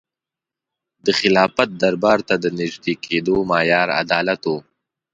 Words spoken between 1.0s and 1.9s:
د خلافت